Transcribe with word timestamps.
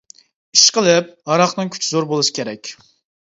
ئىشقىلىپ، 0.55 1.11
ھاراقنىڭ 1.31 1.71
كۈچى 1.75 1.91
زور 1.91 2.09
بولسا 2.13 2.33
كېرەك. 2.39 2.73